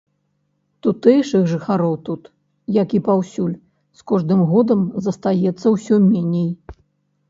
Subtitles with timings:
[0.87, 2.23] Тутэйшых жыхароў тут,
[2.81, 3.55] як і паўсюль,
[4.01, 6.51] з кожным годам застаецца ўсё меней.